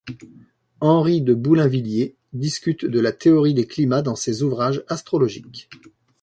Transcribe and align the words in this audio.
Henri 0.79 1.21
de 1.21 1.35
Boulainvilliers 1.35 2.15
discute 2.33 2.85
de 2.85 2.99
la 2.99 3.11
théorie 3.11 3.53
des 3.53 3.67
climats 3.67 4.01
dans 4.01 4.15
ses 4.15 4.41
ouvrages 4.41 4.83
astrologiques. 4.87 5.69